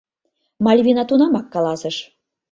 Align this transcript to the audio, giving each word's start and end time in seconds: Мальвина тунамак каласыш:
Мальвина 0.63 1.03
тунамак 1.09 1.47
каласыш: 1.53 1.97